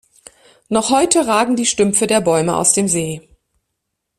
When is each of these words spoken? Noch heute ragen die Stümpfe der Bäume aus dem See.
Noch 0.67 0.89
heute 0.89 1.27
ragen 1.27 1.55
die 1.55 1.67
Stümpfe 1.67 2.07
der 2.07 2.21
Bäume 2.21 2.55
aus 2.55 2.73
dem 2.73 2.87
See. 2.87 3.21